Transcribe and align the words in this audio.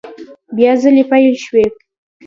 بیا 0.55 0.71
ځلي 0.81 1.03
پیل 1.09 1.33
شوې 1.45 1.65